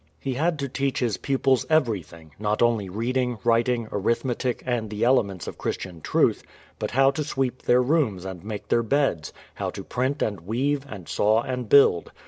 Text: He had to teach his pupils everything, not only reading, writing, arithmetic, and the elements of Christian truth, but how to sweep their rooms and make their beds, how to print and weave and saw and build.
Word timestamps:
He 0.19 0.33
had 0.33 0.57
to 0.57 0.67
teach 0.67 0.97
his 0.97 1.17
pupils 1.17 1.67
everything, 1.69 2.31
not 2.39 2.63
only 2.63 2.89
reading, 2.89 3.37
writing, 3.43 3.87
arithmetic, 3.91 4.63
and 4.65 4.89
the 4.89 5.03
elements 5.03 5.45
of 5.45 5.59
Christian 5.59 6.01
truth, 6.01 6.41
but 6.79 6.89
how 6.89 7.11
to 7.11 7.23
sweep 7.23 7.61
their 7.61 7.83
rooms 7.83 8.25
and 8.25 8.43
make 8.43 8.69
their 8.69 8.81
beds, 8.81 9.31
how 9.53 9.69
to 9.69 9.83
print 9.83 10.23
and 10.23 10.39
weave 10.41 10.87
and 10.89 11.07
saw 11.07 11.43
and 11.43 11.69
build. 11.69 12.11